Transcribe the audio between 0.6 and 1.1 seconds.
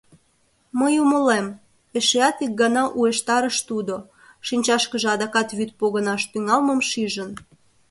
—Мый